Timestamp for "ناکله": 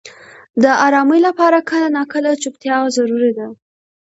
1.97-2.29